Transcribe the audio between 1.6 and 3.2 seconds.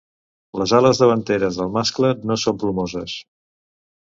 del mascle no són plomoses.